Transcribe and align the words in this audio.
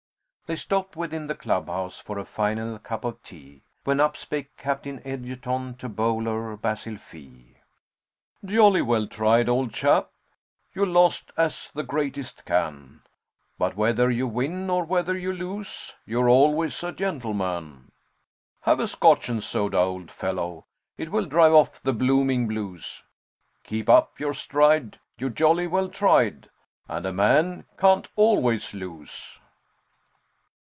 They 0.47 0.57
stopped 0.57 0.97
within 0.97 1.27
the 1.27 1.35
clubhouse 1.35 1.99
for 1.99 2.19
a 2.19 2.25
final 2.25 2.77
cup 2.77 3.05
of 3.05 3.23
tea, 3.23 3.63
When 3.85 4.01
up 4.01 4.17
spake 4.17 4.57
Captain 4.57 5.01
Edgerton 5.05 5.75
to 5.75 5.87
Bowler 5.87 6.57
Basil 6.57 6.97
Fee: 6.97 7.55
"Jolly 8.43 8.81
well 8.81 9.07
tried, 9.07 9.47
old 9.47 9.73
chap! 9.73 10.11
You 10.73 10.85
lost 10.85 11.31
as 11.37 11.71
the 11.73 11.83
greatest 11.83 12.43
can; 12.43 12.99
But 13.57 13.77
whether 13.77 14.09
you 14.11 14.27
win 14.27 14.69
or 14.69 14.83
whether 14.83 15.17
you 15.17 15.31
lose 15.31 15.93
You're 16.05 16.27
always 16.27 16.83
a 16.83 16.91
gentleman. 16.91 17.93
Have 18.63 18.81
a 18.81 18.89
Scotch 18.89 19.29
and 19.29 19.41
soda, 19.41 19.77
old 19.77 20.11
fellow 20.11 20.65
It 20.97 21.13
will 21.13 21.27
drive 21.27 21.53
off 21.53 21.81
the 21.81 21.93
blooming 21.93 22.49
blues; 22.49 23.03
Keep 23.63 23.87
up 23.87 24.19
your 24.19 24.33
stride, 24.33 24.99
you 25.17 25.29
jolly 25.29 25.67
well 25.67 25.87
tried, 25.87 26.49
And 26.89 27.05
a 27.05 27.13
man 27.13 27.67
can't 27.77 28.09
always 28.17 28.73
lose." 28.73 29.37